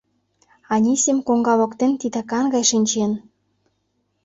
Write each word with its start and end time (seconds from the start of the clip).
Анисим 0.73 1.17
коҥга 1.27 1.53
воктен 1.59 1.91
титакан 1.99 2.45
гай 2.53 2.63
шинчен. 2.71 3.11